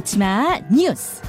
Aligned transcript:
놓치마 0.00 0.60
뉴스. 0.70 1.22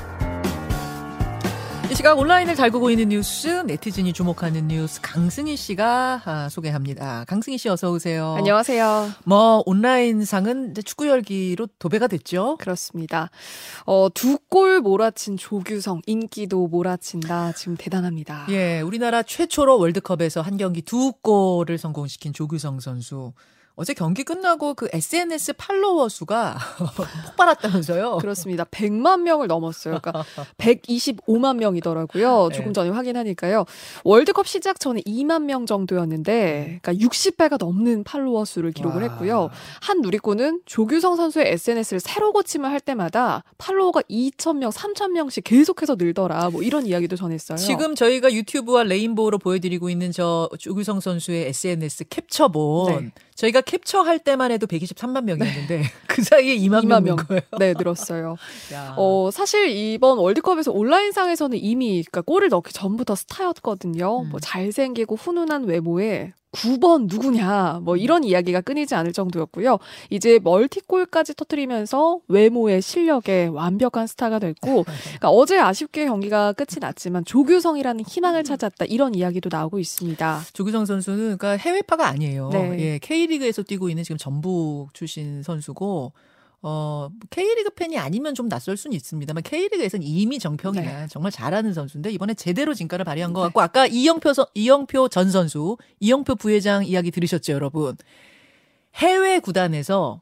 이 1.90 1.96
시각 1.96 2.20
온라인을 2.20 2.56
달구고 2.56 2.90
있는 2.90 3.08
뉴스, 3.08 3.47
네티즌이 3.66 4.12
주목하는 4.12 4.68
뉴스 4.68 5.00
강승희 5.01 5.56
씨가 5.56 6.22
아, 6.26 6.50
소개합니다. 6.50 7.24
강승희 7.29 7.58
씨 7.58 7.69
어서 7.69 7.90
오세요. 7.92 8.36
안녕하세요. 8.38 9.12
뭐 9.24 9.64
온라인상은 9.65 10.74
축구 10.83 11.08
열기로 11.08 11.68
도배가 11.79 12.08
됐죠. 12.08 12.58
그렇습니다. 12.58 13.29
어, 13.86 14.10
두 14.14 14.38
골 14.50 14.81
몰아친 14.81 15.38
조규성 15.38 16.02
인기도 16.05 16.68
몰아친다. 16.68 17.54
지금 17.54 17.77
대단합니다. 17.77 18.48
예, 18.49 18.81
우리나라 18.81 19.23
최초로 19.23 19.80
월드컵에서 19.80 20.41
한 20.41 20.58
경기 20.58 20.81
두 20.81 21.13
골을 21.22 21.77
성공시킨 21.77 22.34
조규성 22.34 22.82
선수. 22.82 23.32
어제 23.80 23.94
경기 23.94 24.23
끝나고 24.23 24.73
그 24.73 24.88
SNS 24.91 25.54
팔로워 25.54 26.09
수가 26.09 26.58
폭발했다면서요? 27.27 28.18
그렇습니다. 28.18 28.63
100만 28.63 29.22
명을 29.22 29.45
넘었어요. 29.45 29.99
그러니까 30.02 30.26
125만 30.58 31.58
명이더라고요. 31.58 32.49
조금 32.54 32.70
네. 32.70 32.73
전에 32.73 32.90
확인하니까요. 32.90 33.66
월드컵 34.04 34.48
시작 34.48 34.80
전에 34.80 35.02
2만 35.02 35.44
명 35.44 35.68
정도였는데, 35.68 36.80
그러니까 36.82 37.05
60배가 37.05 37.58
넘는 37.59 38.04
팔로워 38.04 38.45
수를 38.45 38.71
기록을 38.71 39.04
와. 39.04 39.09
했고요. 39.09 39.49
한 39.82 40.02
누리꾼은 40.02 40.62
조규성 40.66 41.16
선수의 41.16 41.52
SNS를 41.54 41.99
새로 41.99 42.34
고침을 42.34 42.71
할 42.71 42.80
때마다 42.80 43.44
팔로워가 43.59 44.02
2,000명, 44.09 44.71
3,000명씩 44.71 45.44
계속해서 45.44 45.98
늘더라. 45.99 46.49
뭐 46.49 46.63
이런 46.63 46.88
이야기도 46.88 47.16
전했어요. 47.16 47.59
지금 47.59 47.94
저희가 47.94 48.34
유튜브와 48.34 48.85
레인보우로 48.85 49.38
보여드리고 49.38 49.91
있는 49.91 50.12
저 50.12 50.49
조규성 50.57 50.99
선수의 50.99 51.49
SNS 51.49 52.05
캡처본 52.09 53.05
네. 53.05 53.12
저희가 53.35 53.62
캡처할 53.68 54.20
때만 54.20 54.51
해도 54.51 54.65
123만 54.65 55.26
명이었는데 55.26 55.84
그 56.07 56.23
사이에 56.23 56.57
2만, 56.57 56.85
2만 56.85 57.04
명 57.04 57.15
거예요. 57.18 57.41
네, 57.60 57.74
늘었어요. 57.77 58.37
야. 58.74 58.96
어, 58.98 59.29
사실 59.32 59.70
이번 59.70 60.18
월드컵에서 60.18 60.71
온라인상에서는 60.71 61.57
이미 61.62 62.04
그러니까 62.04 62.21
골을 62.21 62.49
넣기 62.49 62.74
전부터 62.74 63.15
스타였거든요. 63.15 64.21
음. 64.21 64.29
뭐 64.29 64.39
잘생기고 64.39 65.15
훈훈한 65.15 65.65
외모에 65.65 66.33
9번 66.58 67.08
누구냐 67.09 67.81
뭐 67.83 67.97
이런 67.97 68.23
이야기가 68.23 68.61
끊이지 68.61 68.95
않을 68.95 69.13
정도였고요. 69.13 69.80
이제 70.09 70.39
멀티골까지 70.44 71.36
터트리면서 71.36 72.19
외모의 72.27 72.81
실력에 72.81 73.47
완벽한 73.47 74.08
스타가 74.08 74.39
됐고 74.39 74.83
그러니까 75.17 75.30
어제 75.30 75.59
아쉽게 75.59 76.05
경기가 76.05 76.53
끝이 76.53 76.80
났지만 76.80 77.25
조규성이라는 77.25 78.03
희망을 78.05 78.44
찾았다 78.44 78.86
이런 78.86 79.16
이야기도 79.16 79.49
나오고 79.52 79.80
있습니다. 79.80 80.41
조규성 80.53 80.86
선수는 80.86 81.38
그러니까 81.38 81.52
해외파가 81.58 82.08
아니에요. 82.08 82.49
네. 82.49 82.77
예, 82.80 82.99
K리그에서 82.99 83.64
뛰고 83.64 83.89
있는 83.89 84.03
지금 84.03 84.17
전북 84.17 84.89
출신 84.94 85.44
선수고 85.44 86.14
어, 86.63 87.09
K리그 87.30 87.69
팬이 87.72 87.97
아니면 87.97 88.33
좀 88.33 88.50
낯설 88.50 88.77
수는 88.77 88.95
있습니다만 88.95 89.44
K리그에서는 89.44 90.05
이미 90.05 90.39
정평이야. 90.39 90.81
네. 91.02 91.08
정말 91.09 91.31
잘하는 91.31 91.73
선수인데 91.73 92.11
이번에 92.11 92.33
제대로 92.33 92.73
진가를 92.73 93.05
발휘한 93.05 93.31
것 93.33 93.41
네. 93.41 93.45
같고 93.47 93.61
아까 93.61 93.86
이영표 93.88 94.33
선, 94.33 94.45
이영표 94.55 95.09
전 95.09 95.30
선수, 95.30 95.77
이영표 95.99 96.36
부회장 96.36 96.83
이야기 96.86 97.11
들으셨죠, 97.11 97.53
여러분? 97.53 97.95
해외 98.95 99.39
구단에서 99.39 100.22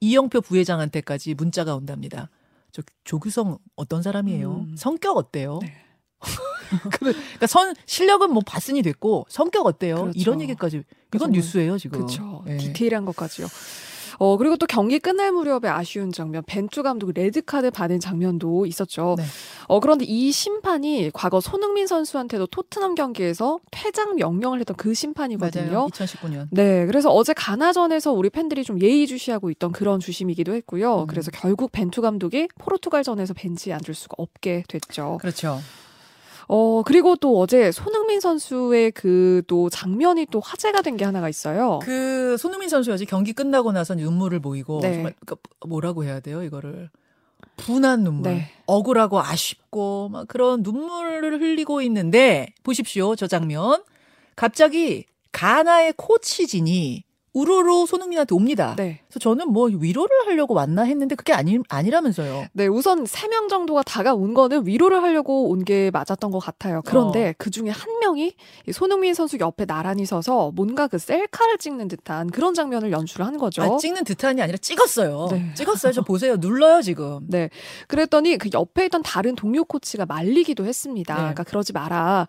이영표 0.00 0.40
부회장한테까지 0.40 1.34
문자가 1.34 1.74
온답니다. 1.76 2.30
저 2.72 2.82
조규성 3.04 3.58
어떤 3.76 4.02
사람이에요? 4.02 4.52
음. 4.68 4.74
성격 4.76 5.16
어때요? 5.16 5.58
네. 5.62 5.74
그러니까 6.98 7.46
선 7.46 7.74
실력은 7.84 8.32
뭐 8.32 8.42
봤으니 8.44 8.80
됐고 8.82 9.26
성격 9.28 9.66
어때요? 9.66 9.96
그렇죠. 9.96 10.18
이런 10.18 10.40
얘기까지 10.40 10.78
이건 11.08 11.18
정말- 11.20 11.32
뉴스예요 11.38 11.78
지금. 11.78 11.98
그렇죠. 11.98 12.42
예. 12.48 12.56
디테일한 12.56 13.04
것까지요. 13.04 13.46
어, 14.18 14.36
그리고 14.36 14.56
또 14.56 14.66
경기 14.66 14.98
끝날 14.98 15.32
무렵에 15.32 15.68
아쉬운 15.68 16.12
장면, 16.12 16.42
벤투 16.46 16.82
감독이 16.82 17.12
레드카드 17.12 17.70
받은 17.70 18.00
장면도 18.00 18.66
있었죠. 18.66 19.14
네. 19.18 19.24
어, 19.66 19.80
그런데 19.80 20.04
이 20.04 20.32
심판이 20.32 21.10
과거 21.12 21.40
손흥민 21.40 21.86
선수한테도 21.86 22.46
토트넘 22.46 22.94
경기에서 22.94 23.58
퇴장 23.70 24.16
명령을 24.16 24.60
했던 24.60 24.76
그 24.76 24.94
심판이거든요. 24.94 25.72
맞아요. 25.72 25.86
2019년. 25.88 26.48
네, 26.50 26.86
그래서 26.86 27.10
어제 27.10 27.32
가나전에서 27.32 28.12
우리 28.12 28.30
팬들이 28.30 28.64
좀 28.64 28.80
예의주시하고 28.80 29.50
있던 29.50 29.72
그런 29.72 30.00
주심이기도 30.00 30.54
했고요. 30.54 31.02
음. 31.02 31.06
그래서 31.06 31.30
결국 31.30 31.72
벤투 31.72 32.00
감독이 32.02 32.48
포르투갈전에서 32.58 33.34
벤치에 33.34 33.72
앉을 33.72 33.94
수가 33.94 34.14
없게 34.18 34.64
됐죠. 34.68 35.18
그렇죠. 35.20 35.60
어, 36.48 36.82
그리고 36.84 37.16
또 37.16 37.38
어제 37.40 37.72
손흥민 37.72 38.20
선수의 38.20 38.90
그 38.92 39.42
또 39.46 39.68
장면이 39.70 40.26
또 40.30 40.40
화제가 40.40 40.82
된 40.82 40.96
게 40.96 41.04
하나가 41.04 41.28
있어요. 41.28 41.80
그 41.82 42.36
손흥민 42.38 42.68
선수가 42.68 42.94
어제 42.94 43.04
경기 43.04 43.32
끝나고 43.32 43.72
나서 43.72 43.94
눈물을 43.94 44.38
보이고 44.40 44.80
네. 44.80 44.92
정말 44.94 45.14
그러니까 45.24 45.36
뭐라고 45.66 46.04
해야 46.04 46.20
돼요 46.20 46.42
이거를 46.42 46.88
분한 47.56 48.02
눈물, 48.04 48.32
네. 48.32 48.50
억울하고 48.66 49.20
아쉽고 49.20 50.08
막 50.10 50.26
그런 50.28 50.62
눈물을 50.62 51.40
흘리고 51.40 51.82
있는데 51.82 52.48
보십시오 52.62 53.16
저 53.16 53.26
장면 53.26 53.82
갑자기 54.36 55.04
가나의 55.32 55.94
코치진이 55.96 57.04
우르르 57.34 57.84
손흥민한테 57.86 58.34
옵니다. 58.34 58.74
네. 58.78 59.00
그래서 59.08 59.18
저는 59.18 59.48
뭐 59.52 59.66
위로를 59.66 60.08
하려고 60.26 60.54
왔나 60.54 60.82
했는데 60.82 61.14
그게 61.16 61.32
아니 61.32 61.58
아니라면서요. 61.68 62.46
네, 62.52 62.66
우선 62.68 63.04
세 63.06 63.28
명 63.28 63.48
정도가 63.48 63.82
다가온 63.82 64.32
거는 64.34 64.66
위로를 64.66 65.02
하려고 65.02 65.48
온 65.50 65.64
게 65.64 65.90
맞았던 65.92 66.30
것 66.30 66.38
같아요. 66.40 66.82
그런데 66.84 67.30
어. 67.30 67.34
그 67.38 67.50
중에 67.50 67.70
한 67.70 67.98
명이 68.00 68.34
이 68.68 68.72
손흥민 68.72 69.14
선수 69.14 69.38
옆에 69.40 69.64
나란히 69.64 70.04
서서 70.04 70.52
뭔가 70.54 70.88
그 70.88 70.98
셀카를 70.98 71.56
찍는 71.58 71.88
듯한 71.88 72.30
그런 72.30 72.52
장면을 72.54 72.92
연출을 72.92 73.24
한 73.26 73.38
거죠. 73.38 73.62
아, 73.62 73.76
찍는 73.78 74.04
듯한이 74.04 74.42
아니라 74.42 74.58
찍었어요. 74.58 75.28
네. 75.30 75.52
찍었어요. 75.54 75.92
저 75.92 76.02
보세요. 76.04 76.36
눌러요 76.36 76.82
지금. 76.82 77.20
네. 77.28 77.48
그랬더니 77.88 78.36
그 78.36 78.50
옆에 78.52 78.84
있던 78.86 79.02
다른 79.02 79.34
동료 79.34 79.64
코치가 79.64 80.04
말리기도 80.06 80.66
했습니다. 80.66 81.14
네. 81.14 81.18
그러니까 81.20 81.42
그러지 81.44 81.72
마라. 81.72 82.26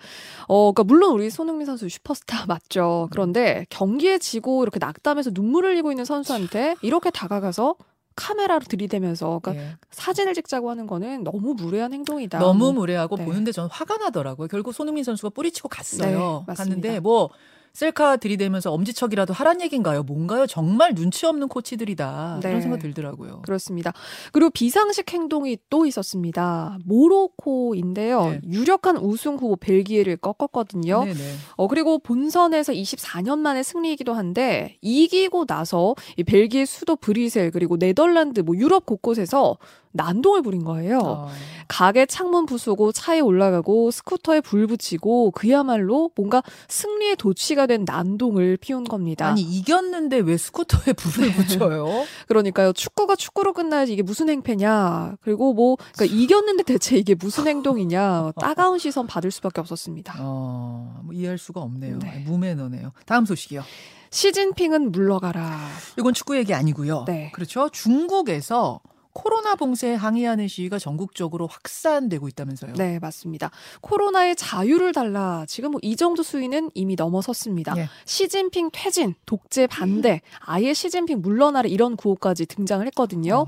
어, 0.47 0.71
그러니까 0.71 0.83
물론 0.85 1.11
우리 1.11 1.29
손흥민 1.29 1.65
선수 1.65 1.87
슈퍼스타 1.89 2.45
맞죠. 2.47 3.09
그런데 3.11 3.65
경기에 3.69 4.17
지고 4.19 4.63
이렇게 4.63 4.79
낙담해서 4.95 5.31
눈물을 5.33 5.71
흘리고 5.71 5.91
있는 5.91 6.05
선수한테 6.05 6.75
이렇게 6.81 7.09
다가가서 7.09 7.75
카메라를 8.15 8.65
들이대면서 8.67 9.41
그러니까 9.43 9.65
예. 9.65 9.75
사진을 9.91 10.33
찍자고 10.33 10.69
하는 10.69 10.87
거는 10.87 11.25
너무 11.25 11.53
무례한 11.53 11.91
행동이다. 11.93 12.39
너무 12.39 12.65
뭐 12.65 12.71
무례하고 12.71 13.17
네. 13.17 13.25
보는데 13.25 13.51
저는 13.51 13.69
화가 13.69 13.97
나더라고요. 13.97 14.47
결국 14.47 14.73
손흥민 14.73 15.03
선수가 15.03 15.31
뿌리치고 15.31 15.67
갔어요. 15.67 16.09
네, 16.09 16.43
맞습니다. 16.47 16.53
갔는데 16.55 16.99
뭐 17.01 17.29
셀카 17.75 18.15
들이대면서 18.17 18.71
엄지척이라도 18.71 19.33
하란 19.33 19.61
얘기인가요? 19.61 20.03
뭔가요? 20.03 20.47
정말 20.47 20.95
눈치 20.95 21.25
없는 21.25 21.49
코치들이다. 21.49 22.39
네. 22.41 22.49
이런 22.49 22.61
생각 22.61 22.79
들더라고요. 22.79 23.41
그렇습니다. 23.41 23.91
그리고 24.31 24.49
비상식 24.49 25.11
행동이 25.11 25.57
또 25.69 25.85
있었습니다. 25.85 26.77
모로코인데요. 26.85 28.29
네. 28.29 28.41
유력한 28.49 28.95
우승 28.95 29.35
후보 29.35 29.57
벨기에를 29.57 30.15
꺾었거든요. 30.15 31.03
네네. 31.03 31.19
어, 31.57 31.67
그리고 31.67 31.99
본선에서 31.99 32.71
24년 32.71 33.39
만에 33.39 33.61
승리이기도 33.61 34.13
한데, 34.13 34.77
이기고 34.81 35.45
나서 35.45 35.95
이 36.15 36.23
벨기에 36.23 36.65
수도 36.65 36.95
브뤼셀, 36.95 37.51
그리고 37.51 37.77
네덜란드, 37.77 38.39
뭐 38.39 38.55
유럽 38.55 38.85
곳곳에서 38.85 39.57
난동을 39.95 40.41
부린 40.41 40.63
거예요. 40.63 40.99
어. 40.99 41.29
가게 41.67 42.05
창문 42.05 42.45
부수고 42.45 42.91
차에 42.91 43.19
올라가고 43.21 43.89
스쿠터에 43.89 44.41
불 44.41 44.67
붙이고 44.67 45.31
그야말로 45.31 46.11
뭔가 46.15 46.43
승리의 46.67 47.15
도취가 47.15 47.65
된 47.65 47.85
난동을 47.85 48.57
피운 48.57 48.83
겁니다. 48.83 49.27
아니 49.27 49.41
이겼는데 49.41 50.17
왜 50.17 50.37
스쿠터에 50.37 50.93
불을 50.93 51.31
붙여요? 51.33 52.05
그러니까요. 52.27 52.73
축구가 52.73 53.15
축구로 53.15 53.53
끝나야지 53.53 53.93
이게 53.93 54.03
무슨 54.03 54.29
행패냐. 54.29 55.17
그리고 55.21 55.53
뭐 55.53 55.77
그러니까 55.93 56.15
이겼는데 56.15 56.63
대체 56.63 56.97
이게 56.97 57.15
무슨 57.15 57.47
행동이냐. 57.47 58.33
따가운 58.39 58.77
시선 58.77 59.07
받을 59.07 59.31
수밖에 59.31 59.61
없었습니다. 59.61 60.17
어, 60.19 61.01
뭐 61.03 61.13
이해할 61.13 61.37
수가 61.37 61.61
없네요. 61.61 61.99
네. 61.99 62.23
무매너네요. 62.27 62.91
다음 63.05 63.25
소식이요. 63.25 63.63
시진핑은 64.11 64.91
물러가라. 64.91 65.67
이건 65.97 66.13
축구 66.13 66.37
얘기 66.37 66.53
아니고요. 66.53 67.05
네. 67.07 67.31
그렇죠. 67.33 67.69
중국에서 67.69 68.79
코로나 69.15 69.55
봉쇄에 69.55 69.93
항의하는 69.95 70.49
시위가 70.49 70.77
전국적으로 70.77 71.47
확산되고 71.47 72.27
있다면서요. 72.27 72.73
네, 72.73 72.99
맞습니다. 72.99 73.49
코로나의 73.81 74.35
자유를 74.35 74.91
달라. 74.91 75.45
지금 75.47 75.71
뭐 75.71 75.79
이 75.81 75.95
정도 75.95 76.21
수위는 76.23 76.71
이미 76.73 76.95
넘어섰습니다. 76.95 77.75
예. 77.77 77.87
시진핑 78.03 78.71
퇴진, 78.73 79.15
독재 79.25 79.67
반대, 79.67 80.21
아예 80.39 80.73
시진핑 80.73 81.21
물러나라 81.21 81.69
이런 81.69 81.95
구호까지 81.95 82.45
등장을 82.47 82.85
했거든요. 82.87 83.45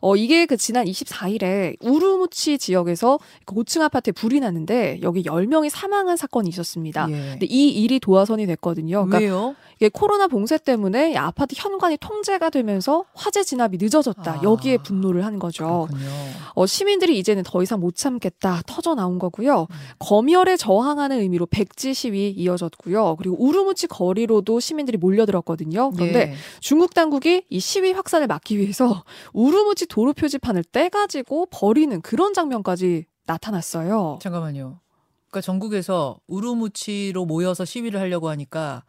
어, 0.00 0.16
이게 0.16 0.46
그 0.46 0.56
지난 0.56 0.84
24일에 0.86 1.76
우루무치 1.80 2.58
지역에서 2.58 3.18
그 3.44 3.54
5층 3.56 3.80
아파트에 3.82 4.12
불이 4.12 4.38
났는데 4.40 5.00
여기 5.02 5.22
10명이 5.24 5.70
사망한 5.70 6.16
사건이 6.16 6.48
있었습니다. 6.50 7.08
예. 7.10 7.14
근데 7.32 7.46
이 7.46 7.70
일이 7.70 7.98
도화선이 7.98 8.46
됐거든요. 8.46 9.06
그러니까 9.06 9.18
왜요? 9.18 9.56
이게 9.80 9.88
코로나 9.88 10.26
봉쇄 10.26 10.58
때문에 10.58 11.12
이 11.12 11.16
아파트 11.16 11.54
현관이 11.56 11.98
통제가 11.98 12.50
되면서 12.50 13.04
화재 13.14 13.44
진압이 13.44 13.78
늦어졌다. 13.80 14.30
아. 14.30 14.42
여기에 14.42 14.78
분노를 14.78 15.24
한 15.24 15.38
거죠. 15.38 15.86
그렇군요. 15.88 16.10
어, 16.54 16.66
시민들이 16.66 17.18
이제는 17.18 17.44
더 17.44 17.62
이상 17.62 17.78
못 17.78 17.94
참겠다 17.94 18.62
터져 18.66 18.94
나온 18.94 19.18
거고요. 19.18 19.62
음. 19.62 19.76
검열에 20.00 20.56
저항하는 20.56 21.20
의미로 21.20 21.46
백지 21.46 21.94
시위 21.94 22.30
이어졌고요. 22.30 23.16
그리고 23.16 23.36
우르무치 23.38 23.86
거리로도 23.86 24.58
시민들이 24.58 24.98
몰려들었거든요. 24.98 25.92
그런데 25.92 26.32
예. 26.32 26.34
중국 26.60 26.94
당국이 26.94 27.44
이 27.48 27.60
시위 27.60 27.92
확산을 27.92 28.26
막기 28.26 28.58
위해서 28.58 29.04
우르무치 29.32 29.86
도로 29.86 30.12
표지판을 30.12 30.64
떼가지고 30.64 31.46
버리는 31.50 32.00
그런 32.02 32.34
장면까지 32.34 33.06
나타났어요. 33.26 34.18
잠깐만요. 34.20 34.80
그러니까 35.28 35.40
전국에서 35.42 36.18
우르무치로 36.26 37.26
모여서 37.26 37.64
시위를 37.64 38.00
하려고 38.00 38.28
하니까 38.30 38.82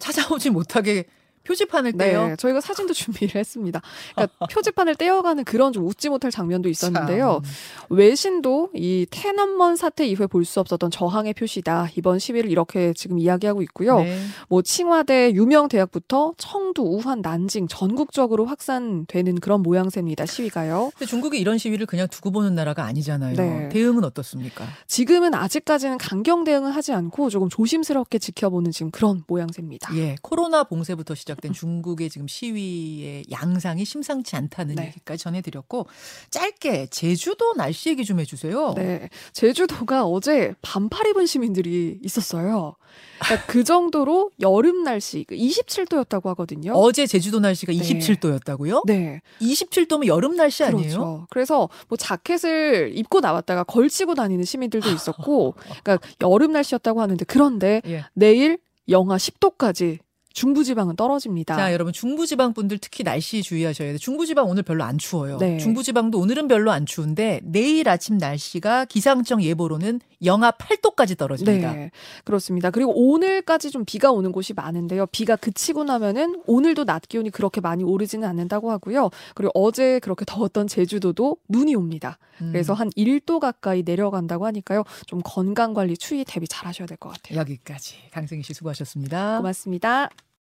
찾아오지 0.00 0.50
못하게 0.50 1.04
표지판을 1.44 1.92
떼요. 1.94 2.28
네, 2.28 2.36
저희가 2.36 2.60
사진도 2.60 2.92
준비를 2.94 3.36
했습니다. 3.40 3.80
그러니까 4.14 4.46
표지판을 4.46 4.94
떼어가는 4.96 5.44
그런 5.44 5.72
좀 5.72 5.86
웃지 5.86 6.08
못할 6.08 6.30
장면도 6.30 6.68
있었는데요. 6.68 7.40
참. 7.42 7.52
외신도 7.90 8.70
이 8.74 9.06
테넌먼 9.10 9.76
사태 9.76 10.06
이후에 10.06 10.26
볼 10.26 10.40
수 10.44 10.58
없었던 10.58 10.90
저항의 10.90 11.34
표시다. 11.34 11.88
이번 11.96 12.18
시위를 12.18 12.50
이렇게 12.50 12.92
지금 12.94 13.18
이야기하고 13.18 13.62
있고요. 13.62 14.00
네. 14.00 14.20
뭐 14.48 14.62
칭화대 14.62 15.32
유명 15.34 15.68
대학부터 15.68 16.32
청두, 16.38 16.82
우한, 16.82 17.20
난징 17.20 17.68
전국적으로 17.68 18.46
확산되는 18.46 19.36
그런 19.40 19.62
모양새입니다. 19.62 20.26
시위가요. 20.26 20.90
근데 20.94 21.06
중국이 21.06 21.38
이런 21.38 21.58
시위를 21.58 21.86
그냥 21.86 22.08
두고 22.08 22.30
보는 22.32 22.54
나라가 22.54 22.84
아니잖아요. 22.84 23.36
네. 23.36 23.68
대응은 23.68 24.02
어떻습니까? 24.04 24.64
지금은 24.86 25.34
아직까지는 25.34 25.98
강경 25.98 26.44
대응은 26.44 26.70
하지 26.72 26.92
않고 26.94 27.28
조금 27.30 27.48
조심스럽게 27.48 28.18
지켜보는 28.18 28.72
지금 28.72 28.90
그런 28.90 29.22
모양새입니다. 29.26 29.94
예, 29.96 30.16
코로나 30.22 30.64
봉쇄부터 30.64 31.14
시작 31.14 31.29
된 31.38 31.52
중국의 31.52 32.10
지금 32.10 32.26
시위의 32.26 33.24
양상이 33.30 33.84
심상치 33.84 34.36
않다는 34.36 34.76
네. 34.76 34.86
얘기까지 34.86 35.24
전해드렸고 35.24 35.86
짧게 36.30 36.86
제주도 36.86 37.54
날씨 37.54 37.90
얘기 37.90 38.04
좀 38.04 38.20
해주세요. 38.20 38.74
네. 38.74 39.08
제주도가 39.32 40.04
어제 40.04 40.54
반팔 40.62 41.08
입은 41.08 41.26
시민들이 41.26 41.98
있었어요. 42.02 42.76
그러니까 43.20 43.46
그 43.46 43.64
정도로 43.64 44.30
여름 44.40 44.82
날씨 44.82 45.24
27도였다고 45.24 46.24
하거든요. 46.26 46.72
어제 46.72 47.06
제주도 47.06 47.38
날씨가 47.38 47.72
네. 47.72 47.78
27도였다고요? 47.78 48.82
네. 48.86 49.20
27도면 49.40 50.06
여름 50.06 50.36
날씨 50.36 50.64
아니에요? 50.64 50.88
그렇죠. 50.90 51.26
그래서 51.30 51.68
뭐 51.88 51.96
자켓을 51.96 52.92
입고 52.94 53.20
나왔다가 53.20 53.64
걸치고 53.64 54.14
다니는 54.14 54.44
시민들도 54.44 54.90
있었고, 54.90 55.54
그러니까 55.82 55.98
여름 56.22 56.52
날씨였다고 56.52 57.00
하는데 57.00 57.24
그런데 57.26 57.82
예. 57.86 58.04
내일 58.14 58.58
영하 58.88 59.16
10도까지 59.16 59.98
중부지방은 60.32 60.96
떨어집니다. 60.96 61.56
자, 61.56 61.72
여러분 61.72 61.92
중부지방 61.92 62.52
분들 62.54 62.78
특히 62.78 63.02
날씨 63.04 63.42
주의하셔야 63.42 63.88
돼요. 63.88 63.98
중부지방 63.98 64.48
오늘 64.48 64.62
별로 64.62 64.84
안 64.84 64.96
추워요. 64.98 65.38
네. 65.38 65.58
중부지방도 65.58 66.18
오늘은 66.18 66.46
별로 66.48 66.70
안 66.70 66.86
추운데 66.86 67.40
내일 67.44 67.88
아침 67.88 68.16
날씨가 68.18 68.84
기상청 68.84 69.42
예보로는 69.42 70.00
영하 70.24 70.50
8도까지 70.52 71.16
떨어집니다. 71.16 71.72
네, 71.72 71.90
그렇습니다. 72.24 72.70
그리고 72.70 72.92
오늘까지 72.94 73.70
좀 73.70 73.84
비가 73.84 74.12
오는 74.12 74.32
곳이 74.32 74.52
많은데요. 74.54 75.06
비가 75.06 75.34
그치고 75.36 75.84
나면은 75.84 76.42
오늘도 76.46 76.84
낮 76.84 77.08
기온이 77.08 77.30
그렇게 77.30 77.60
많이 77.60 77.82
오르지는 77.84 78.28
않는다고 78.28 78.70
하고요. 78.70 79.10
그리고 79.34 79.50
어제 79.54 79.98
그렇게 80.00 80.24
더웠던 80.26 80.68
제주도도 80.68 81.38
눈이 81.48 81.74
옵니다. 81.74 82.18
음, 82.42 82.50
그래서 82.52 82.72
한 82.74 82.90
1도 82.90 83.40
가까이 83.40 83.82
내려간다고 83.84 84.46
하니까요. 84.46 84.84
좀 85.06 85.20
건강 85.24 85.74
관리 85.74 85.96
추위 85.96 86.24
대비 86.24 86.46
잘 86.48 86.66
하셔야 86.66 86.86
될 86.86 86.96
것 86.98 87.10
같아요. 87.10 87.38
여기까지 87.38 87.96
강승희 88.12 88.42
씨 88.42 88.52
수고하셨습니다. 88.54 89.38
고맙습니다. 89.38 90.10